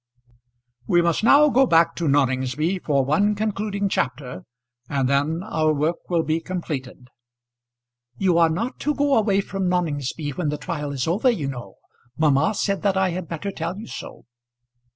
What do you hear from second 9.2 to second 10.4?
from Noningsby